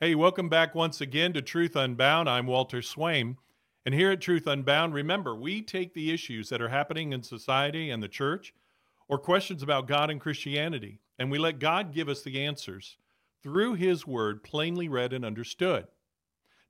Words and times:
Hey, 0.00 0.14
welcome 0.14 0.48
back 0.48 0.76
once 0.76 1.00
again 1.00 1.32
to 1.32 1.42
Truth 1.42 1.74
Unbound. 1.74 2.30
I'm 2.30 2.46
Walter 2.46 2.78
Swaim. 2.78 3.34
And 3.84 3.92
here 3.92 4.12
at 4.12 4.20
Truth 4.20 4.46
Unbound, 4.46 4.94
remember, 4.94 5.34
we 5.34 5.60
take 5.60 5.92
the 5.92 6.12
issues 6.12 6.50
that 6.50 6.62
are 6.62 6.68
happening 6.68 7.12
in 7.12 7.24
society 7.24 7.90
and 7.90 8.00
the 8.00 8.06
church 8.06 8.54
or 9.08 9.18
questions 9.18 9.60
about 9.60 9.88
God 9.88 10.08
and 10.08 10.20
Christianity, 10.20 11.00
and 11.18 11.32
we 11.32 11.38
let 11.40 11.58
God 11.58 11.92
give 11.92 12.08
us 12.08 12.22
the 12.22 12.44
answers 12.44 12.96
through 13.42 13.74
His 13.74 14.06
Word, 14.06 14.44
plainly 14.44 14.88
read 14.88 15.12
and 15.12 15.24
understood. 15.24 15.88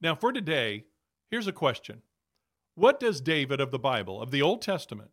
Now, 0.00 0.14
for 0.14 0.32
today, 0.32 0.84
here's 1.30 1.46
a 1.46 1.52
question 1.52 2.00
What 2.76 2.98
does 2.98 3.20
David 3.20 3.60
of 3.60 3.72
the 3.72 3.78
Bible, 3.78 4.22
of 4.22 4.30
the 4.30 4.40
Old 4.40 4.62
Testament, 4.62 5.10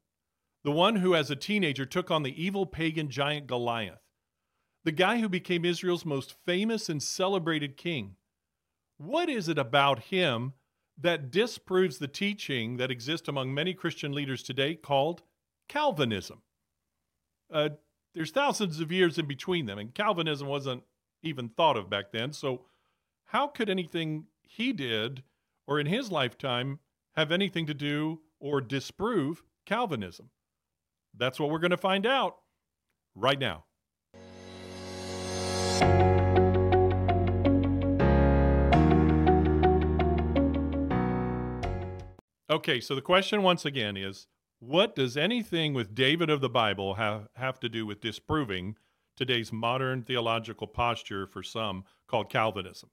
the 0.63 0.71
one 0.71 0.95
who 0.95 1.15
as 1.15 1.29
a 1.29 1.35
teenager 1.35 1.85
took 1.85 2.09
on 2.09 2.23
the 2.23 2.41
evil 2.41 2.65
pagan 2.65 3.09
giant 3.09 3.45
Goliath, 3.45 4.04
the 4.85 4.91
guy 4.91 5.19
who 5.19 5.27
became 5.27 5.65
Israel's 5.65 6.05
most 6.05 6.35
famous 6.45 6.89
and 6.89 7.01
celebrated 7.01 7.75
king, 7.75 8.15
what 8.97 9.29
is 9.29 9.49
it 9.49 9.57
about 9.57 9.99
him 10.05 10.53
that 10.97 11.31
disproves 11.31 11.97
the 11.97 12.07
teaching 12.07 12.77
that 12.77 12.91
exists 12.91 13.27
among 13.27 13.53
many 13.53 13.73
Christian 13.73 14.13
leaders 14.13 14.43
today 14.43 14.75
called 14.75 15.23
Calvinism? 15.67 16.43
Uh, 17.51 17.69
there's 18.13 18.31
thousands 18.31 18.79
of 18.79 18.91
years 18.91 19.17
in 19.17 19.25
between 19.25 19.65
them, 19.65 19.79
and 19.79 19.93
Calvinism 19.93 20.47
wasn't 20.47 20.83
even 21.23 21.49
thought 21.49 21.77
of 21.77 21.89
back 21.89 22.11
then. 22.11 22.31
So, 22.31 22.65
how 23.25 23.47
could 23.47 23.69
anything 23.69 24.25
he 24.43 24.71
did 24.71 25.23
or 25.67 25.79
in 25.79 25.87
his 25.87 26.11
lifetime 26.11 26.79
have 27.15 27.31
anything 27.31 27.65
to 27.65 27.73
do 27.73 28.21
or 28.39 28.61
disprove 28.61 29.43
Calvinism? 29.65 30.29
That's 31.17 31.39
what 31.39 31.49
we're 31.49 31.59
going 31.59 31.71
to 31.71 31.77
find 31.77 32.05
out 32.05 32.37
right 33.15 33.39
now. 33.39 33.65
Okay, 42.49 42.79
so 42.79 42.93
the 42.93 43.01
question 43.01 43.41
once 43.41 43.65
again 43.65 43.97
is 43.97 44.27
what 44.59 44.95
does 44.95 45.17
anything 45.17 45.73
with 45.73 45.95
David 45.95 46.29
of 46.29 46.41
the 46.41 46.49
Bible 46.49 46.95
have, 46.95 47.27
have 47.35 47.59
to 47.61 47.69
do 47.69 47.85
with 47.85 48.01
disproving 48.01 48.75
today's 49.17 49.51
modern 49.51 50.03
theological 50.03 50.67
posture 50.67 51.25
for 51.25 51.41
some 51.41 51.85
called 52.07 52.29
Calvinism? 52.29 52.89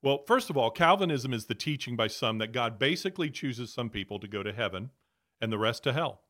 Well, 0.00 0.22
first 0.26 0.48
of 0.48 0.56
all, 0.56 0.70
Calvinism 0.70 1.32
is 1.32 1.46
the 1.46 1.54
teaching 1.54 1.96
by 1.96 2.06
some 2.06 2.38
that 2.38 2.52
God 2.52 2.78
basically 2.78 3.30
chooses 3.30 3.72
some 3.72 3.90
people 3.90 4.20
to 4.20 4.28
go 4.28 4.42
to 4.42 4.52
heaven 4.52 4.90
and 5.40 5.52
the 5.52 5.58
rest 5.58 5.82
to 5.84 5.92
hell, 5.92 6.22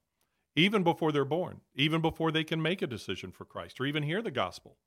even 0.56 0.83
before 0.83 1.12
they're 1.12 1.24
born, 1.27 1.61
even 1.74 2.00
before 2.00 2.33
they 2.33 2.44
can 2.44 2.62
make 2.62 2.80
a 2.80 2.86
decision 2.86 3.30
for 3.30 3.44
Christ 3.44 3.78
or 3.78 3.84
even 3.84 4.02
hear 4.02 4.22
the 4.22 4.30
gospel. 4.30 4.78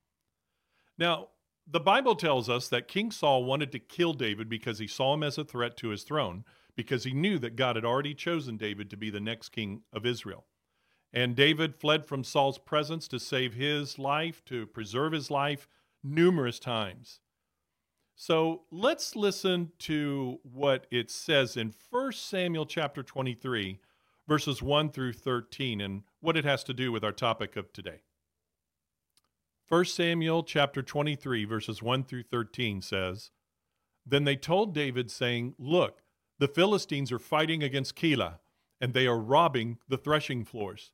Now, 0.97 1.29
the 1.67 1.79
Bible 1.79 2.15
tells 2.15 2.49
us 2.49 2.67
that 2.69 2.87
King 2.87 3.11
Saul 3.11 3.43
wanted 3.43 3.71
to 3.71 3.79
kill 3.79 4.13
David 4.13 4.49
because 4.49 4.79
he 4.79 4.87
saw 4.87 5.13
him 5.13 5.23
as 5.23 5.37
a 5.37 5.43
threat 5.43 5.77
to 5.77 5.89
his 5.89 6.03
throne 6.03 6.43
because 6.75 7.03
he 7.03 7.13
knew 7.13 7.39
that 7.39 7.55
God 7.55 7.75
had 7.75 7.85
already 7.85 8.13
chosen 8.13 8.57
David 8.57 8.89
to 8.89 8.97
be 8.97 9.09
the 9.09 9.19
next 9.19 9.49
king 9.49 9.81
of 9.93 10.05
Israel. 10.05 10.45
And 11.13 11.35
David 11.35 11.75
fled 11.75 12.05
from 12.05 12.23
Saul's 12.23 12.57
presence 12.57 13.07
to 13.07 13.19
save 13.19 13.53
his 13.53 13.97
life, 13.97 14.43
to 14.45 14.67
preserve 14.67 15.13
his 15.13 15.31
life 15.31 15.67
numerous 16.03 16.59
times. 16.59 17.21
So 18.15 18.63
let's 18.71 19.15
listen 19.15 19.71
to 19.79 20.39
what 20.43 20.87
it 20.89 21.11
says 21.11 21.57
in 21.57 21.73
1 21.89 22.11
Samuel 22.13 22.65
chapter 22.65 23.03
23, 23.03 23.79
verses 24.27 24.61
1 24.61 24.89
through 24.91 25.13
13, 25.13 25.81
and 25.81 26.03
what 26.21 26.37
it 26.37 26.45
has 26.45 26.63
to 26.65 26.73
do 26.73 26.91
with 26.91 27.03
our 27.03 27.11
topic 27.11 27.55
of 27.55 27.73
today. 27.73 28.01
1 29.67 29.85
Samuel 29.85 30.43
chapter 30.43 30.81
23, 30.81 31.43
verses 31.43 31.81
1 31.81 32.03
through 32.03 32.23
13 32.23 32.81
says, 32.81 33.31
Then 34.05 34.23
they 34.23 34.35
told 34.35 34.73
David, 34.73 35.11
saying, 35.11 35.55
Look, 35.57 36.03
the 36.39 36.47
Philistines 36.47 37.11
are 37.11 37.19
fighting 37.19 37.63
against 37.63 37.95
Keilah, 37.95 38.39
and 38.81 38.93
they 38.93 39.07
are 39.07 39.17
robbing 39.17 39.77
the 39.87 39.97
threshing 39.97 40.43
floors. 40.43 40.91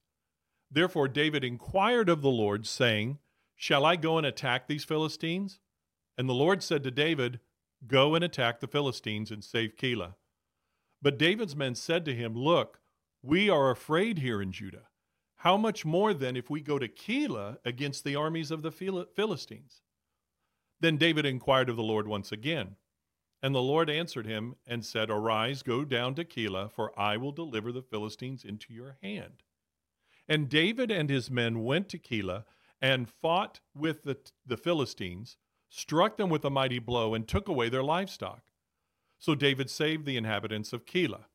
Therefore 0.70 1.08
David 1.08 1.44
inquired 1.44 2.10
of 2.10 2.22
the 2.22 2.30
Lord, 2.30 2.66
saying, 2.66 3.20
Shall 3.56 3.86
I 3.86 3.96
go 3.96 4.18
and 4.18 4.26
attack 4.26 4.68
these 4.68 4.86
Philistines? 4.86 5.60
And 6.18 6.30
the 6.30 6.34
Lord 6.34 6.64
said 6.64 6.84
to 6.84 6.92
David, 6.92 7.40
Go 7.88 8.16
and 8.16 8.24
attack 8.24 8.60
the 8.60 8.68
Philistines 8.68 9.32
and 9.32 9.44
save 9.44 9.76
Keilah. 9.76 10.16
But 11.02 11.18
David's 11.18 11.56
men 11.56 11.76
said 11.76 12.06
to 12.06 12.16
him, 12.16 12.36
Look, 12.36 12.80
we 13.24 13.50
are 13.50 13.72
afraid 13.72 14.20
here 14.20 14.42
in 14.42 14.52
Judah. 14.52 14.88
How 15.38 15.58
much 15.58 15.84
more 15.84 16.14
then 16.14 16.38
if 16.38 16.52
we 16.52 16.62
go 16.62 16.78
to 16.78 16.88
Keilah 16.88 17.58
against 17.66 18.04
the 18.04 18.16
armies 18.16 18.52
of 18.52 18.62
the 18.62 18.72
Philistines? 18.72 19.82
Then 20.80 20.98
David 20.98 21.26
inquired 21.26 21.70
of 21.70 21.76
the 21.76 21.84
Lord 21.84 22.08
once 22.08 22.32
again. 22.32 22.76
And 23.44 23.56
the 23.56 23.62
Lord 23.62 23.90
answered 23.90 24.28
him 24.28 24.56
and 24.68 24.86
said, 24.86 25.10
Arise, 25.10 25.64
go 25.64 25.84
down 25.84 26.14
to 26.16 26.24
Keilah, 26.24 26.72
for 26.72 26.98
I 27.00 27.18
will 27.18 27.32
deliver 27.32 27.72
the 27.72 27.82
Philistines 27.82 28.46
into 28.46 28.74
your 28.74 28.98
hand. 29.02 29.44
And 30.28 30.48
David 30.48 30.92
and 30.92 31.10
his 31.10 31.32
men 31.32 31.64
went 31.64 31.90
to 31.90 31.98
Keilah 31.98 32.46
and 32.82 33.10
fought 33.10 33.60
with 33.76 34.04
the, 34.04 34.18
the 34.46 34.58
Philistines, 34.58 35.38
struck 35.70 36.18
them 36.18 36.30
with 36.30 36.46
a 36.46 36.50
mighty 36.50 36.80
blow, 36.80 37.14
and 37.14 37.28
took 37.28 37.48
away 37.48 37.70
their 37.70 37.84
livestock. 37.84 38.44
So 39.18 39.36
David 39.36 39.70
saved 39.70 40.06
the 40.06 40.18
inhabitants 40.18 40.74
of 40.74 40.86
Keilah. 40.86 41.26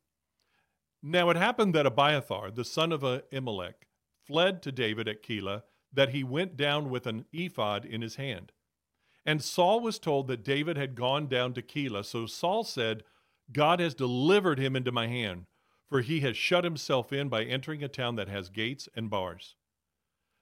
Now 1.03 1.31
it 1.31 1.37
happened 1.37 1.75
that 1.75 1.87
Abiathar, 1.87 2.51
the 2.51 2.65
son 2.65 2.93
of 2.93 3.03
Ahimelech, 3.03 3.87
fled 4.25 4.63
to 4.63 4.73
David 4.73 5.09
at 5.09 5.23
Keilah, 5.23 5.63
that 5.93 6.09
he 6.11 6.25
went 6.25 6.57
down 6.57 6.91
with 6.91 7.07
an 7.07 7.27
ephod 7.33 7.85
in 7.85 8.03
his 8.03 8.17
hand. 8.17 8.53
And 9.27 9.43
Saul 9.43 9.81
was 9.81 9.99
told 9.99 10.29
that 10.29 10.45
David 10.45 10.77
had 10.77 10.95
gone 10.95 11.27
down 11.27 11.53
to 11.55 11.63
Keilah. 11.63 12.05
So 12.05 12.27
Saul 12.27 12.63
said, 12.63 13.03
God 13.53 13.81
has 13.81 13.95
delivered 13.95 14.61
him 14.61 14.77
into 14.77 14.93
my 14.93 15.09
hand, 15.09 15.47
for 15.89 16.01
he 16.01 16.21
has 16.21 16.37
shut 16.37 16.63
himself 16.63 17.13
in 17.13 17.29
by 17.29 17.43
entering 17.43 17.83
a 17.83 17.89
town 17.89 18.15
that 18.17 18.29
has 18.29 18.49
gates 18.49 18.89
and 18.95 19.11
bars. 19.11 19.57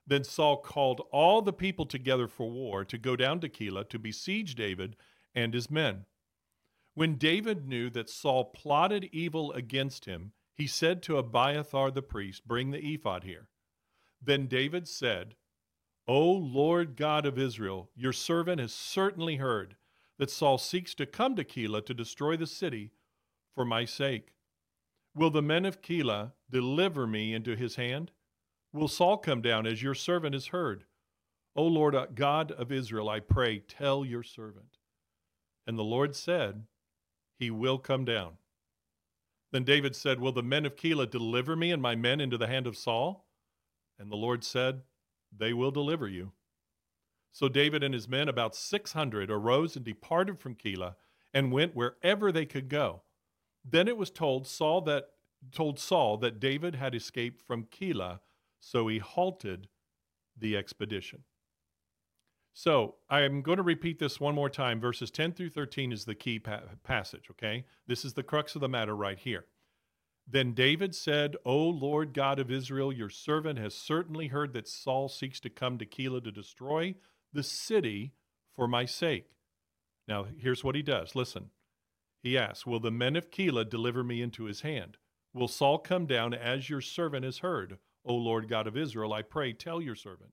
Then 0.07 0.23
Saul 0.23 0.59
called 0.59 1.01
all 1.11 1.41
the 1.41 1.53
people 1.53 1.87
together 1.87 2.29
for 2.29 2.51
war 2.51 2.85
to 2.85 2.99
go 2.99 3.17
down 3.17 3.41
to 3.41 3.49
Keilah 3.49 3.89
to 3.89 3.99
besiege 3.99 4.55
David 4.55 4.97
and 5.35 5.55
his 5.55 5.71
men. 5.71 6.05
When 6.93 7.17
David 7.17 7.67
knew 7.67 7.89
that 7.91 8.11
Saul 8.11 8.45
plotted 8.45 9.09
evil 9.13 9.51
against 9.53 10.05
him, 10.05 10.33
he 10.55 10.67
said 10.67 11.03
to 11.05 11.17
Abiathar 11.17 11.91
the 11.91 12.03
priest, 12.03 12.47
Bring 12.47 12.71
the 12.71 12.95
ephod 12.95 13.25
here. 13.25 13.49
Then 14.23 14.47
David 14.47 14.87
said, 14.87 15.35
O 16.07 16.31
Lord 16.31 16.97
God 16.97 17.25
of 17.25 17.39
Israel, 17.39 17.91
your 17.97 18.13
servant 18.13 18.61
has 18.61 18.75
certainly 18.75 19.37
heard 19.37 19.77
that 20.19 20.31
Saul 20.31 20.59
seeks 20.59 20.95
to 20.97 21.07
come 21.07 21.35
to 21.37 21.45
Keilah 21.45 21.87
to 21.87 21.95
destroy 21.95 22.37
the 22.37 22.47
city 22.47 22.93
for 23.55 23.65
my 23.65 23.85
sake. 23.85 24.35
Will 25.15 25.31
the 25.31 25.43
men 25.43 25.65
of 25.65 25.81
Keilah 25.81 26.33
deliver 26.51 27.07
me 27.07 27.33
into 27.33 27.57
his 27.57 27.77
hand? 27.77 28.11
Will 28.73 28.89
Saul 28.89 29.17
come 29.17 29.41
down 29.41 29.67
as 29.67 29.83
your 29.83 29.95
servant 29.95 30.35
has 30.35 30.49
heard? 30.49 30.85
O 31.57 31.65
Lord 31.65 31.95
uh, 31.95 32.07
God 32.13 32.51
of 32.53 32.73
Israel, 32.73 33.09
I 33.09 33.21
pray, 33.21 33.61
tell 33.61 34.05
your 34.05 34.25
servant. 34.25 34.79
And 35.67 35.79
the 35.79 35.85
Lord 35.85 36.17
said, 36.17 36.65
He 37.39 37.51
will 37.51 37.79
come 37.79 38.05
down. 38.05 38.33
Then 39.53 39.63
David 39.63 39.95
said, 39.95 40.19
Will 40.19 40.33
the 40.33 40.43
men 40.43 40.67
of 40.67 40.75
Keilah 40.75 41.11
deliver 41.11 41.55
me 41.55 41.71
and 41.71 41.81
my 41.81 41.95
men 41.95 42.21
into 42.21 42.37
the 42.37 42.49
hand 42.49 42.67
of 42.67 42.77
Saul? 42.77 43.29
And 43.99 44.11
the 44.11 44.17
Lord 44.17 44.43
said, 44.43 44.83
they 45.37 45.53
will 45.53 45.71
deliver 45.71 46.09
you. 46.09 46.33
So 47.33 47.49
David 47.49 47.83
and 47.83 47.93
his 47.93 48.09
men, 48.09 48.29
about 48.29 48.55
600, 48.55 49.31
arose 49.31 49.77
and 49.77 49.85
departed 49.85 50.39
from 50.39 50.55
Keilah 50.55 50.95
and 51.33 51.51
went 51.51 51.75
wherever 51.75 52.31
they 52.31 52.47
could 52.47 52.69
go. 52.69 53.03
Then 53.65 53.89
it 53.89 53.97
was 53.97 54.11
told 54.11 54.47
Saul 54.47 54.83
that 54.83 55.07
told 55.53 55.79
Saul 55.79 56.17
that 56.19 56.41
David 56.41 56.75
had 56.77 56.95
escaped 56.95 57.43
from 57.43 57.65
Keilah, 57.65 58.21
so 58.61 58.89
he 58.89 58.99
halted 58.99 59.69
the 60.39 60.57
expedition. 60.57 61.25
So 62.55 62.95
I'm 63.11 63.43
going 63.43 63.57
to 63.57 63.65
repeat 63.65 63.99
this 63.99 64.21
one 64.21 64.35
more 64.35 64.49
time. 64.49 64.81
Verses 64.81 65.11
10 65.11 65.33
through 65.33 65.51
13 65.51 65.93
is 65.93 66.05
the 66.05 66.15
key 66.15 66.39
pa- 66.39 66.63
passage, 66.85 67.27
okay? 67.33 67.65
This 67.87 68.05
is 68.05 68.15
the 68.15 68.23
crux 68.23 68.55
of 68.55 68.61
the 68.61 68.69
matter 68.69 68.95
right 68.95 69.19
here. 69.19 69.47
Then 70.27 70.53
David 70.53 70.95
said, 70.95 71.37
O 71.45 71.57
Lord 71.57 72.15
God 72.15 72.39
of 72.39 72.51
Israel, 72.51 72.93
your 72.93 73.11
servant 73.11 73.59
has 73.59 73.75
certainly 73.75 74.29
heard 74.29 74.53
that 74.55 74.69
Saul 74.69 75.09
seeks 75.09 75.39
to 75.41 75.51
come 75.51 75.79
to 75.79 75.87
Keilah 75.87 76.25
to 76.25 76.33
destroy 76.33 76.95
the 77.33 77.43
city 77.43 78.13
for 78.55 78.67
my 78.67 78.87
sake. 78.87 79.27
Now, 80.09 80.27
here's 80.39 80.65
what 80.65 80.75
he 80.75 80.83
does. 80.83 81.15
Listen. 81.15 81.51
He 82.23 82.39
asks, 82.39 82.67
Will 82.67 82.81
the 82.81 82.91
men 82.91 83.17
of 83.17 83.31
Keilah 83.31 83.69
deliver 83.69 84.03
me 84.03 84.23
into 84.23 84.45
his 84.45 84.63
hand? 84.63 84.97
Will 85.35 85.49
Saul 85.49 85.79
come 85.79 86.07
down 86.07 86.33
as 86.33 86.71
your 86.71 86.81
servant 86.81 87.25
has 87.25 87.39
heard? 87.39 87.79
O 88.05 88.15
Lord 88.15 88.49
God 88.49 88.67
of 88.67 88.79
Israel, 88.79 89.13
I 89.13 89.21
pray, 89.23 89.53
tell 89.53 89.81
your 89.81 89.95
servant. 89.95 90.33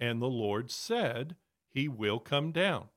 And 0.00 0.20
the 0.20 0.26
Lord 0.26 0.72
said, 0.72 1.36
He 1.70 1.86
will 1.86 2.18
come 2.18 2.50
down. 2.50 2.88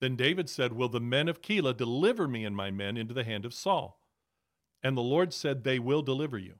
Then 0.00 0.14
David 0.14 0.48
said, 0.48 0.72
Will 0.72 0.88
the 0.88 1.00
men 1.00 1.28
of 1.28 1.42
Keilah 1.42 1.76
deliver 1.76 2.28
me 2.28 2.44
and 2.44 2.54
my 2.54 2.70
men 2.70 2.96
into 2.96 3.14
the 3.14 3.24
hand 3.24 3.44
of 3.44 3.52
Saul? 3.52 4.00
And 4.82 4.96
the 4.96 5.02
Lord 5.02 5.32
said, 5.32 5.64
They 5.64 5.78
will 5.78 6.02
deliver 6.02 6.38
you. 6.38 6.54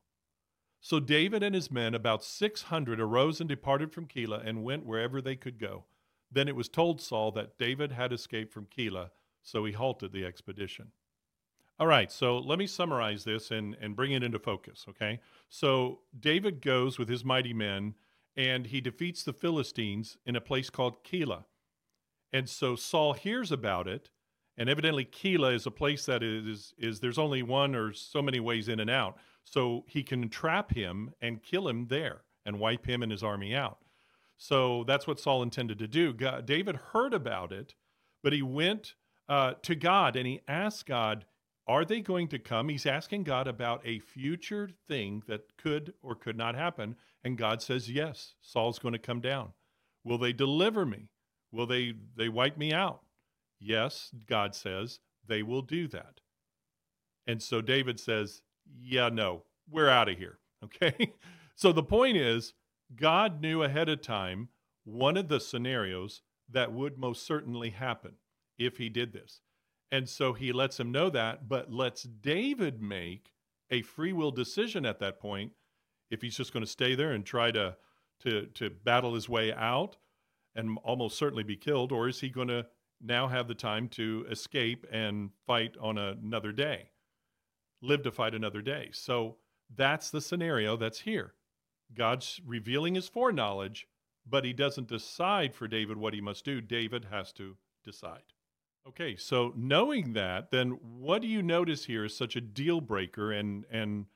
So 0.81 1.00
David 1.00 1.43
and 1.43 1.55
his 1.55 1.70
men, 1.70 1.94
about 1.94 2.23
600, 2.23 3.00
arose 3.00 3.41
and 3.41 3.49
departed 3.49 3.93
from 3.93 4.06
Keilah 4.06 4.47
and 4.47 4.62
went 4.62 4.87
wherever 4.87 5.20
they 5.20 5.37
could 5.37 5.59
go. 5.59 5.85
Then 6.31 6.49
it 6.49 6.56
was 6.56 6.69
told 6.69 7.00
Saul 7.00 7.32
that 7.32 7.59
David 7.59 7.93
had 7.93 8.12
escaped 8.12 8.53
from 8.53 8.67
Keilah, 8.67 9.11
so 9.43 9.65
he 9.65 9.73
halted 9.73 10.12
the 10.12 10.25
expedition. 10.25 10.93
All 11.81 11.87
right, 11.87 12.11
so 12.11 12.38
let 12.38 12.59
me 12.59 12.67
summarize 12.67 13.25
this 13.25 13.50
and, 13.50 13.76
and 13.81 13.94
bring 13.94 14.12
it 14.12 14.25
into 14.25 14.38
focus, 14.38 14.85
okay? 14.88 15.21
So 15.49 16.00
David 16.19 16.61
goes 16.61 16.99
with 16.99 17.09
his 17.09 17.25
mighty 17.25 17.53
men 17.53 17.94
and 18.37 18.67
he 18.67 18.81
defeats 18.81 19.23
the 19.23 19.32
Philistines 19.32 20.17
in 20.26 20.37
a 20.37 20.41
place 20.41 20.71
called 20.71 21.05
Keilah. 21.05 21.44
And 22.32 22.49
so 22.49 22.76
Saul 22.76 23.14
hears 23.14 23.50
about 23.53 23.87
it, 23.88 24.11
and 24.58 24.69
evidently 24.69 25.05
Keilah 25.05 25.55
is 25.55 25.66
a 25.66 25.70
place 25.70 26.05
that 26.06 26.22
is, 26.22 26.75
is 26.76 26.99
there's 26.99 27.19
only 27.19 27.44
one 27.44 27.76
or 27.76 27.93
so 27.93 28.20
many 28.20 28.40
ways 28.40 28.69
in 28.69 28.81
and 28.81 28.90
out. 28.90 29.16
So 29.44 29.84
he 29.87 30.02
can 30.02 30.28
trap 30.28 30.75
him 30.75 31.12
and 31.22 31.43
kill 31.43 31.69
him 31.69 31.87
there 31.88 32.22
and 32.44 32.58
wipe 32.58 32.84
him 32.84 33.02
and 33.02 33.12
his 33.12 33.22
army 33.22 33.55
out. 33.55 33.78
So 34.37 34.84
that's 34.84 35.06
what 35.06 35.20
Saul 35.20 35.43
intended 35.43 35.78
to 35.78 35.88
do. 35.88 36.12
God, 36.12 36.44
David 36.44 36.76
heard 36.93 37.14
about 37.14 37.52
it, 37.52 37.75
but 38.22 38.32
he 38.32 38.43
went 38.43 38.94
uh, 39.28 39.55
to 39.62 39.76
God 39.76 40.16
and 40.16 40.26
he 40.26 40.40
asked 40.49 40.87
God, 40.87 41.25
Are 41.69 41.84
they 41.84 42.00
going 42.00 42.28
to 42.28 42.38
come? 42.38 42.69
He's 42.69 42.87
asking 42.87 43.25
God 43.25 43.46
about 43.46 43.81
a 43.84 44.00
future 44.00 44.70
thing 44.88 45.22
that 45.28 45.56
could 45.56 45.94
or 46.02 46.16
could 46.16 46.37
not 46.37 46.56
happen. 46.56 46.96
And 47.22 47.38
God 47.38 47.62
says, 47.62 47.90
Yes, 47.90 48.34
Saul's 48.40 48.78
going 48.78 48.93
to 48.93 48.99
come 48.99 49.20
down. 49.20 49.52
Will 50.04 50.19
they 50.19 50.32
deliver 50.32 50.84
me? 50.84 51.11
Will 51.52 51.66
they, 51.66 51.94
they 52.16 52.28
wipe 52.28 52.56
me 52.56 52.72
out? 52.72 53.02
Yes, 53.60 54.10
God 54.26 54.55
says, 54.55 55.00
they 55.26 55.43
will 55.43 55.62
do 55.62 55.88
that. 55.88 56.20
And 57.26 57.43
so 57.43 57.60
David 57.60 58.00
says, 58.00 58.43
Yeah, 58.81 59.08
no, 59.10 59.44
we're 59.70 59.88
out 59.88 60.08
of 60.08 60.19
here. 60.19 60.38
Okay. 60.64 61.12
so 61.55 61.70
the 61.70 61.84
point 61.84 62.16
is, 62.16 62.52
God 62.96 63.40
knew 63.40 63.62
ahead 63.62 63.88
of 63.88 64.02
time 64.02 64.49
one 64.82 65.16
of 65.16 65.28
the 65.28 65.38
scenarios 65.38 66.22
that 66.50 66.72
would 66.72 66.99
most 66.99 67.25
certainly 67.25 67.70
happen 67.70 68.14
if 68.58 68.78
he 68.78 68.88
did 68.88 69.12
this. 69.12 69.40
And 69.93 70.08
so 70.08 70.32
he 70.32 70.50
lets 70.52 70.81
him 70.81 70.90
know 70.90 71.11
that, 71.11 71.49
but 71.49 71.72
lets 71.72 72.02
David 72.02 72.82
make 72.82 73.32
a 73.70 73.82
free 73.82 74.12
will 74.12 74.32
decision 74.32 74.84
at 74.84 74.99
that 74.99 75.20
point 75.20 75.52
if 76.11 76.22
he's 76.22 76.37
just 76.37 76.52
going 76.52 76.64
to 76.64 76.70
stay 76.70 76.94
there 76.94 77.12
and 77.12 77.25
try 77.25 77.50
to 77.50 77.76
to 78.20 78.46
to 78.46 78.70
battle 78.70 79.14
his 79.14 79.28
way 79.28 79.52
out 79.52 79.96
and 80.54 80.78
almost 80.82 81.16
certainly 81.16 81.44
be 81.44 81.56
killed 81.56 81.93
or 81.93 82.08
is 82.08 82.20
he 82.20 82.28
going 82.28 82.49
to 82.49 82.66
now 83.00 83.29
have 83.29 83.49
the 83.49 83.55
time 83.55 83.89
to 83.89 84.27
escape 84.31 84.87
and 84.91 85.31
fight 85.47 85.77
on 85.81 85.99
another 85.99 86.53
day 86.53 86.91
live 87.83 88.03
to 88.03 88.11
fight 88.11 88.35
another 88.35 88.61
day 88.62 88.89
so 88.93 89.37
that's 89.75 90.11
the 90.11 90.21
scenario 90.21 90.77
that's 90.77 91.00
here 91.00 91.35
God's 91.95 92.41
revealing 92.45 92.95
his 92.95 93.09
foreknowledge, 93.09 93.89
but 94.27 94.45
he 94.45 94.53
doesn't 94.53 94.89
decide 94.89 95.55
for 95.55 95.69
David 95.69 95.97
what 95.97 96.15
he 96.15 96.21
must 96.21 96.45
do. 96.45 96.61
David 96.61 97.06
has 97.11 97.33
to 97.35 97.56
decide. 97.85 98.23
Okay, 98.87 99.17
so 99.17 99.53
knowing 99.56 100.15
that, 100.15 100.50
then 100.50 100.71
what 100.81 101.23
do 101.23 101.29
you 101.29 101.43
notice 101.43 101.85
here 101.85 102.05
is 102.05 102.17
such 102.17 102.37
a 102.37 102.41
deal 102.41 102.81
breaker 102.81 103.33
and 103.33 103.65
and 103.71 104.06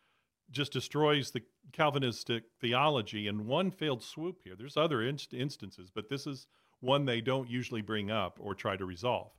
just 0.50 0.72
destroys 0.72 1.30
the 1.30 1.42
Calvinistic 1.72 2.44
theology 2.60 3.26
in 3.26 3.46
one 3.46 3.70
failed 3.70 4.02
swoop 4.02 4.40
here. 4.44 4.54
There's 4.54 4.76
other 4.76 5.02
inst- 5.02 5.32
instances, 5.32 5.90
but 5.90 6.10
this 6.10 6.26
is 6.26 6.46
one 6.82 7.06
they 7.06 7.20
don't 7.20 7.48
usually 7.48 7.80
bring 7.80 8.10
up 8.10 8.38
or 8.40 8.54
try 8.54 8.76
to 8.76 8.84
resolve. 8.84 9.30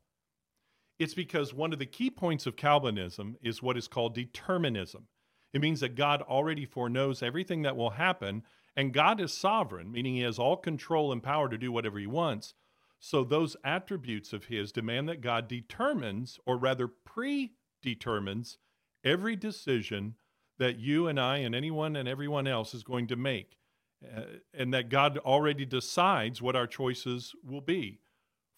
It's 0.98 1.14
because 1.14 1.54
one 1.54 1.74
of 1.74 1.80
the 1.80 1.86
key 1.86 2.10
points 2.10 2.46
of 2.46 2.56
Calvinism 2.56 3.36
is 3.42 3.62
what 3.62 3.78
is 3.78 3.88
called 3.88 4.16
determinism. 4.16 5.08
It 5.54 5.62
means 5.62 5.82
that 5.82 5.96
God 5.96 6.22
already 6.22 6.66
foreknows 6.66 7.22
everything 7.22 7.64
that 7.64 7.76
will 7.76 7.92
happen, 7.92 8.44
and 8.76 8.94
God 8.94 9.20
is 9.20 9.34
sovereign, 9.34 9.92
meaning 9.92 10.16
He 10.16 10.22
has 10.22 10.40
all 10.40 10.58
control 10.58 11.12
and 11.12 11.22
power 11.22 11.50
to 11.50 11.58
do 11.58 11.72
whatever 11.72 12.00
He 12.00 12.08
wants. 12.08 12.54
So 13.00 13.24
those 13.24 13.58
attributes 13.64 14.32
of 14.34 14.46
His 14.46 14.72
demand 14.72 15.10
that 15.10 15.22
God 15.22 15.48
determines, 15.48 16.40
or 16.46 16.58
rather 16.58 16.88
predetermines, 16.88 18.58
every 19.04 19.36
decision 19.36 20.16
that 20.58 20.80
you 20.80 21.08
and 21.08 21.20
I 21.20 21.38
and 21.38 21.54
anyone 21.54 21.96
and 21.96 22.08
everyone 22.08 22.48
else 22.48 22.74
is 22.74 22.84
going 22.84 23.08
to 23.08 23.16
make. 23.16 23.58
Uh, 24.04 24.22
and 24.54 24.74
that 24.74 24.90
God 24.90 25.18
already 25.20 25.66
decides 25.66 26.42
what 26.42 26.56
our 26.56 26.68
choices 26.68 27.34
will 27.44 27.62
be 27.62 28.00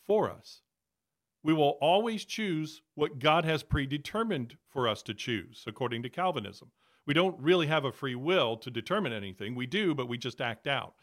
for 0.04 0.30
us. 0.30 0.62
We 1.44 1.54
will 1.54 1.78
always 1.82 2.26
choose 2.26 2.82
what 2.96 3.20
God 3.20 3.46
has 3.46 3.62
predetermined 3.62 4.58
for 4.68 4.88
us 4.88 5.04
to 5.04 5.14
choose, 5.14 5.64
according 5.68 6.02
to 6.04 6.10
Calvinism. 6.10 6.72
We 7.06 7.14
don't 7.14 7.40
really 7.40 7.68
have 7.68 7.86
a 7.86 7.92
free 7.92 8.16
will 8.16 8.58
to 8.58 8.72
determine 8.72 9.14
anything. 9.14 9.54
We 9.54 9.68
do, 9.68 9.94
but 9.94 10.10
we 10.10 10.18
just 10.18 10.42
act 10.42 10.66
out 10.66 10.96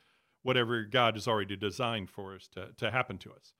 whatever 0.42 0.82
God 0.82 1.14
has 1.14 1.28
already 1.28 1.56
designed 1.56 2.10
for 2.10 2.34
us 2.34 2.48
to, 2.54 2.70
to 2.78 2.90
happen 2.90 3.18
to 3.18 3.30
us. 3.30 3.52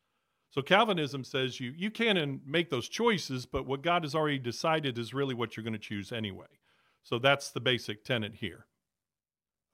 So 0.51 0.61
Calvinism 0.61 1.23
says 1.25 1.61
you, 1.61 1.73
you 1.77 1.91
can 1.91 2.41
make 2.45 2.69
those 2.69 2.89
choices, 2.89 3.47
but 3.47 3.67
what 3.67 3.83
God 3.83 4.03
has 4.03 4.15
already 4.15 4.41
decided 4.41 4.99
is 4.99 5.15
really 5.15 5.35
what 5.35 5.57
you're 5.57 5.65
going 5.65 5.73
to 5.73 5.79
choose 5.79 6.13
anyway. 6.13 6.47
So 7.05 7.19
that's 7.19 7.51
the 7.51 7.61
basic 7.61 8.05
tenet 8.05 8.35
here. 8.35 8.67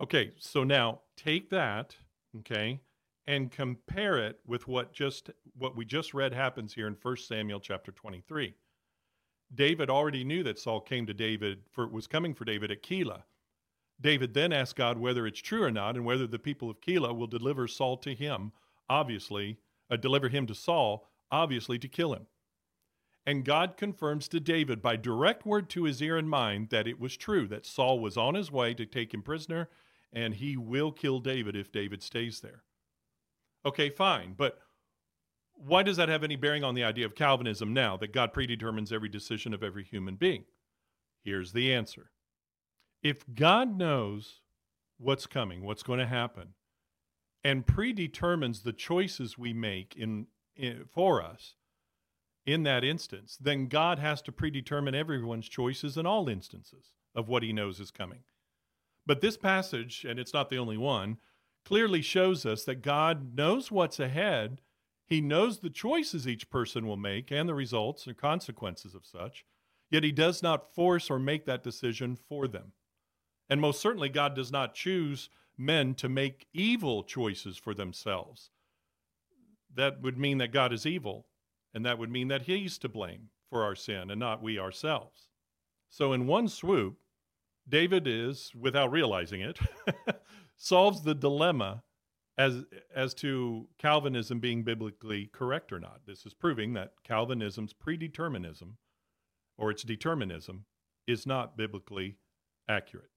Okay, 0.00 0.32
so 0.38 0.62
now 0.62 1.00
take 1.16 1.50
that, 1.50 1.96
okay, 2.38 2.80
and 3.26 3.50
compare 3.50 4.18
it 4.18 4.38
with 4.46 4.68
what 4.68 4.92
just 4.92 5.30
what 5.56 5.76
we 5.76 5.84
just 5.84 6.14
read 6.14 6.32
happens 6.32 6.72
here 6.72 6.86
in 6.86 6.96
1 7.02 7.16
Samuel 7.16 7.58
chapter 7.58 7.90
23. 7.90 8.54
David 9.54 9.90
already 9.90 10.22
knew 10.22 10.44
that 10.44 10.58
Saul 10.58 10.80
came 10.80 11.06
to 11.06 11.14
David 11.14 11.62
for 11.72 11.88
was 11.88 12.06
coming 12.06 12.32
for 12.32 12.44
David 12.44 12.70
at 12.70 12.82
Keilah. 12.82 13.24
David 14.00 14.34
then 14.34 14.52
asked 14.52 14.76
God 14.76 14.98
whether 14.98 15.26
it's 15.26 15.40
true 15.40 15.64
or 15.64 15.70
not 15.72 15.96
and 15.96 16.04
whether 16.04 16.28
the 16.28 16.38
people 16.38 16.70
of 16.70 16.80
Keilah 16.80 17.16
will 17.16 17.26
deliver 17.26 17.66
Saul 17.66 17.96
to 17.98 18.14
him, 18.14 18.52
obviously, 18.88 19.58
uh, 19.90 19.96
deliver 19.96 20.28
him 20.28 20.46
to 20.46 20.54
Saul, 20.54 21.08
obviously 21.32 21.78
to 21.80 21.88
kill 21.88 22.14
him. 22.14 22.26
And 23.26 23.44
God 23.44 23.76
confirms 23.76 24.28
to 24.28 24.38
David 24.38 24.80
by 24.80 24.96
direct 24.96 25.44
word 25.44 25.68
to 25.70 25.84
his 25.84 26.00
ear 26.00 26.16
and 26.16 26.30
mind 26.30 26.70
that 26.70 26.86
it 26.86 27.00
was 27.00 27.16
true, 27.16 27.48
that 27.48 27.66
Saul 27.66 27.98
was 27.98 28.16
on 28.16 28.34
his 28.34 28.52
way 28.52 28.72
to 28.74 28.86
take 28.86 29.12
him 29.12 29.22
prisoner, 29.22 29.68
and 30.12 30.34
he 30.34 30.56
will 30.56 30.92
kill 30.92 31.20
David 31.20 31.56
if 31.56 31.72
David 31.72 32.02
stays 32.02 32.40
there. 32.40 32.64
Okay, 33.64 33.90
fine. 33.90 34.34
But 34.36 34.58
why 35.54 35.82
does 35.82 35.96
that 35.96 36.08
have 36.08 36.24
any 36.24 36.36
bearing 36.36 36.64
on 36.64 36.74
the 36.74 36.84
idea 36.84 37.04
of 37.04 37.14
Calvinism 37.14 37.72
now, 37.72 37.96
that 37.96 38.12
God 38.12 38.32
predetermines 38.32 38.92
every 38.92 39.08
decision 39.08 39.52
of 39.52 39.62
every 39.62 39.84
human 39.84 40.16
being? 40.16 40.44
Here's 41.24 41.52
the 41.52 41.72
answer. 41.72 42.10
If 43.02 43.24
God 43.34 43.76
knows 43.76 44.40
what's 44.98 45.26
coming, 45.26 45.62
what's 45.62 45.82
going 45.82 45.98
to 45.98 46.06
happen, 46.06 46.54
and 47.44 47.66
predetermines 47.66 48.62
the 48.62 48.72
choices 48.72 49.38
we 49.38 49.52
make 49.52 49.94
in, 49.96 50.26
in, 50.56 50.84
for 50.92 51.22
us 51.22 51.54
in 52.46 52.62
that 52.64 52.82
instance, 52.82 53.36
then 53.40 53.66
God 53.66 53.98
has 53.98 54.22
to 54.22 54.32
predetermine 54.32 54.94
everyone's 54.94 55.48
choices 55.48 55.96
in 55.96 56.06
all 56.06 56.28
instances 56.28 56.92
of 57.14 57.28
what 57.28 57.42
he 57.42 57.52
knows 57.52 57.78
is 57.78 57.90
coming. 57.90 58.20
But 59.08 59.20
this 59.20 59.36
passage, 59.36 60.06
and 60.08 60.20
it's 60.20 60.32
not 60.32 60.50
the 60.50 60.58
only 60.58 60.78
one, 60.78 61.18
clearly 61.64 62.02
shows 62.02 62.46
us 62.46 62.62
that 62.64 62.82
God 62.82 63.34
knows 63.34 63.72
what's 63.72 63.98
ahead 63.98 64.60
he 65.08 65.22
knows 65.22 65.58
the 65.58 65.70
choices 65.70 66.28
each 66.28 66.50
person 66.50 66.86
will 66.86 66.98
make 66.98 67.32
and 67.32 67.48
the 67.48 67.54
results 67.54 68.06
and 68.06 68.14
consequences 68.16 68.94
of 68.94 69.06
such, 69.06 69.46
yet 69.90 70.04
he 70.04 70.12
does 70.12 70.42
not 70.42 70.74
force 70.74 71.08
or 71.08 71.18
make 71.18 71.46
that 71.46 71.62
decision 71.62 72.14
for 72.14 72.46
them. 72.46 72.72
And 73.48 73.58
most 73.58 73.80
certainly, 73.80 74.10
God 74.10 74.34
does 74.34 74.52
not 74.52 74.74
choose 74.74 75.30
men 75.56 75.94
to 75.94 76.10
make 76.10 76.46
evil 76.52 77.02
choices 77.02 77.56
for 77.56 77.72
themselves. 77.72 78.50
That 79.74 80.02
would 80.02 80.18
mean 80.18 80.36
that 80.38 80.52
God 80.52 80.74
is 80.74 80.84
evil, 80.84 81.26
and 81.72 81.86
that 81.86 81.98
would 81.98 82.10
mean 82.10 82.28
that 82.28 82.42
He's 82.42 82.76
to 82.78 82.88
blame 82.90 83.30
for 83.48 83.64
our 83.64 83.74
sin 83.74 84.10
and 84.10 84.20
not 84.20 84.42
we 84.42 84.58
ourselves. 84.58 85.28
So, 85.88 86.12
in 86.12 86.26
one 86.26 86.48
swoop, 86.48 86.98
David 87.68 88.06
is, 88.06 88.52
without 88.58 88.90
realizing 88.90 89.40
it, 89.40 89.58
solves 90.56 91.02
the 91.02 91.14
dilemma 91.14 91.82
as 92.36 92.64
as 92.94 93.14
to 93.14 93.68
Calvinism 93.78 94.38
being 94.38 94.62
biblically 94.62 95.26
correct 95.32 95.72
or 95.72 95.80
not. 95.80 96.00
This 96.06 96.24
is 96.24 96.34
proving 96.34 96.72
that 96.74 96.92
Calvinism's 97.04 97.74
predeterminism 97.74 98.74
or 99.58 99.70
its 99.70 99.82
determinism 99.82 100.64
is 101.06 101.26
not 101.26 101.56
biblically 101.56 102.16
accurate. 102.68 103.10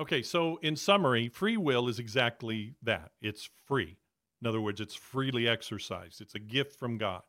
Okay, 0.00 0.22
so 0.22 0.58
in 0.62 0.76
summary, 0.76 1.28
free 1.28 1.56
will 1.56 1.86
is 1.86 1.98
exactly 1.98 2.74
that. 2.82 3.12
It's 3.20 3.48
free. 3.66 3.98
In 4.40 4.48
other 4.48 4.60
words, 4.60 4.80
it's 4.80 4.94
freely 4.94 5.46
exercised. 5.46 6.20
It's 6.20 6.34
a 6.34 6.40
gift 6.40 6.78
from 6.78 6.98
God. 6.98 7.22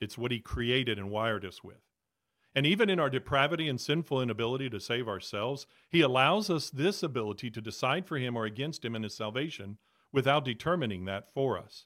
It's 0.00 0.18
what 0.18 0.32
he 0.32 0.40
created 0.40 0.98
and 0.98 1.10
wired 1.10 1.44
us 1.44 1.62
with. 1.62 1.85
And 2.56 2.66
even 2.66 2.88
in 2.88 2.98
our 2.98 3.10
depravity 3.10 3.68
and 3.68 3.78
sinful 3.78 4.22
inability 4.22 4.70
to 4.70 4.80
save 4.80 5.06
ourselves, 5.06 5.66
he 5.90 6.00
allows 6.00 6.48
us 6.48 6.70
this 6.70 7.02
ability 7.02 7.50
to 7.50 7.60
decide 7.60 8.06
for 8.06 8.16
him 8.16 8.34
or 8.34 8.46
against 8.46 8.82
him 8.82 8.96
in 8.96 9.02
his 9.02 9.14
salvation 9.14 9.76
without 10.10 10.46
determining 10.46 11.04
that 11.04 11.30
for 11.30 11.58
us. 11.58 11.84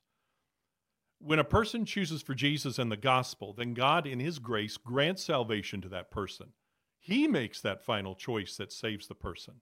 When 1.19 1.41
a 1.41 1.45
person 1.45 1.85
chooses 1.85 2.23
for 2.23 2.35
Jesus 2.35 2.79
and 2.79 2.91
the 2.91 2.97
gospel, 2.97 3.53
then 3.53 3.75
God, 3.75 4.07
in 4.07 4.21
His 4.21 4.39
grace, 4.39 4.79
grants 4.79 5.25
salvation 5.25 5.83
to 5.83 5.89
that 5.91 6.11
person. 6.11 6.55
He 6.99 7.27
makes 7.27 7.61
that 7.61 7.85
final 7.85 8.15
choice 8.15 8.57
that 8.57 8.73
saves 8.73 9.07
the 9.07 9.15
person. 9.15 9.57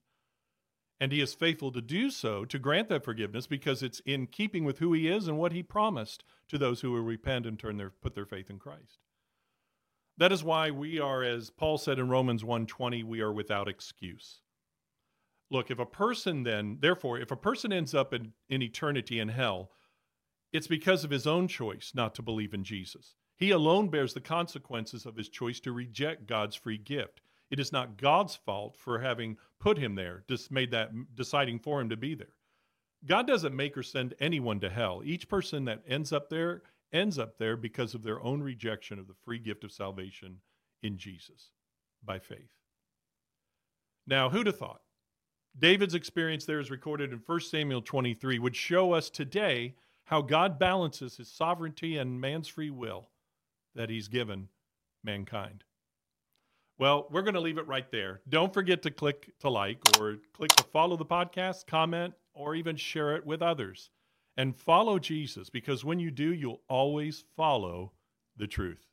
And 1.01 1.11
he 1.11 1.21
is 1.21 1.35
faithful 1.35 1.73
to 1.73 1.81
do 1.81 2.11
so 2.11 2.45
to 2.45 2.59
grant 2.59 2.89
that 2.91 3.05
forgiveness 3.05 3.47
because 3.47 3.83
it's 3.83 4.01
in 4.01 4.27
keeping 4.27 4.65
with 4.65 4.79
who 4.79 4.93
he 4.93 5.09
is 5.09 5.27
and 5.27 5.39
what 5.39 5.53
he 5.53 5.63
promised 5.63 6.25
to 6.49 6.59
those 6.59 6.81
who 6.81 6.93
will 6.93 7.01
repent 7.01 7.47
and 7.47 7.59
turn 7.59 7.77
their 7.77 7.91
put 7.91 8.15
their 8.15 8.27
faith 8.27 8.51
in 8.51 8.59
Christ. 8.59 8.99
That 10.19 10.33
is 10.33 10.43
why 10.43 10.73
we 10.73 10.99
are 10.99 11.23
as 11.23 11.49
Paul 11.51 11.79
said 11.79 11.99
in 11.99 12.09
Romans 12.09 12.43
1:20 12.43 13.05
we 13.05 13.21
are 13.21 13.33
without 13.33 13.69
excuse. 13.69 14.43
Look, 15.49 15.71
if 15.71 15.79
a 15.79 15.87
person 15.87 16.43
then 16.43 16.79
therefore 16.81 17.19
if 17.19 17.31
a 17.31 17.37
person 17.37 17.73
ends 17.73 17.95
up 17.95 18.13
in, 18.13 18.33
in 18.49 18.61
eternity 18.61 19.21
in 19.21 19.29
hell, 19.29 19.71
it's 20.53 20.67
because 20.67 21.05
of 21.05 21.11
his 21.11 21.27
own 21.27 21.47
choice 21.47 21.93
not 21.95 22.17
to 22.17 22.23
believe 22.23 22.53
in 22.53 22.65
Jesus. 22.65 23.15
He 23.37 23.53
alone 23.53 23.89
bears 23.89 24.13
the 24.13 24.21
consequences 24.21 25.07
of 25.07 25.17
his 25.17 25.29
choice 25.29 25.61
to 25.61 25.73
reject 25.73 26.27
God's 26.27 26.57
free 26.57 26.79
gift. 26.79 27.21
It 27.51 27.61
is 27.61 27.71
not 27.71 27.97
God's 27.97 28.35
fault 28.35 28.77
for 28.77 28.99
having 28.99 29.39
put 29.61 29.79
him 29.79 29.95
there, 29.95 30.25
just 30.29 30.51
made 30.51 30.73
that 30.73 30.91
deciding 31.15 31.61
for 31.61 31.81
him 31.81 31.89
to 31.91 31.97
be 31.97 32.17
there. 32.17 32.35
God 33.07 33.29
doesn't 33.29 33.55
make 33.55 33.77
or 33.77 33.85
send 33.85 34.15
anyone 34.19 34.59
to 34.61 34.69
hell. 34.69 35.03
Each 35.05 35.29
person 35.29 35.65
that 35.67 35.85
ends 35.87 36.13
up 36.13 36.29
there 36.29 36.63
ends 36.93 37.19
up 37.19 37.39
there 37.39 37.57
because 37.57 37.95
of 37.95 38.03
their 38.03 38.23
own 38.23 38.43
rejection 38.43 38.99
of 38.99 39.07
the 39.07 39.15
free 39.25 39.39
gift 39.39 39.65
of 39.65 39.73
salvation 39.73 40.41
in 40.83 40.97
Jesus 40.97 41.51
by 42.05 42.19
faith. 42.19 42.51
Now, 44.07 44.31
who'd 44.31 44.47
have 44.47 44.59
thought? 44.59 44.81
David's 45.59 45.95
experience 45.95 46.45
there 46.45 46.61
is 46.61 46.71
recorded 46.71 47.13
in 47.13 47.21
1 47.25 47.41
Samuel 47.41 47.83
23, 47.83 48.39
would 48.39 48.57
show 48.57 48.93
us 48.93 49.11
today 49.11 49.75
how 50.05 50.23
God 50.23 50.59
balances 50.59 51.17
his 51.17 51.31
sovereignty 51.31 51.99
and 51.99 52.21
man's 52.21 52.49
free 52.49 52.71
will 52.71 53.11
that 53.75 53.91
he's 53.91 54.09
given 54.09 54.49
mankind. 55.05 55.65
Well, 56.79 57.09
we're 57.11 57.23
going 57.23 57.35
to 57.35 57.41
leave 57.41 57.59
it 57.59 57.67
right 57.67 57.91
there. 57.91 58.21
Don't 58.29 58.55
forget 58.55 58.83
to 58.83 58.91
click 58.91 59.33
to 59.41 59.51
like 59.51 59.81
or 60.01 60.17
click 60.33 60.51
to 60.53 60.63
follow 60.65 60.97
the 60.97 61.05
podcast, 61.05 61.67
comment, 61.67 62.15
or 62.35 62.55
even 62.55 62.77
share 62.77 63.17
it 63.17 63.27
with 63.27 63.43
others 63.43 63.91
and 64.39 64.57
follow 64.57 64.99
Jesus 64.99 65.51
because 65.51 65.85
when 65.85 65.99
you 65.99 66.11
do, 66.11 66.33
you'll 66.33 66.63
always 66.69 67.25
follow 67.37 67.93
the 68.37 68.47
truth. 68.47 68.87